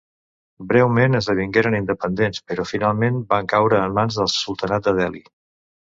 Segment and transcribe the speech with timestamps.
[0.71, 5.27] Breument esdevingueren independents, però finalment van caure en mans del sultanat de Delhi.